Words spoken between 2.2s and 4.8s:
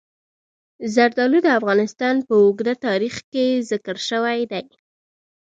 په اوږده تاریخ کې ذکر شوی دی.